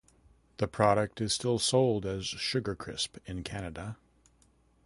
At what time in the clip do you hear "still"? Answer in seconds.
1.31-1.59